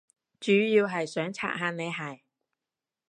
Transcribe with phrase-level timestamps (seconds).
[0.39, 2.23] 主要係想刷下你鞋